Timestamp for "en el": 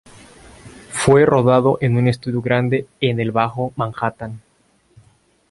3.01-3.29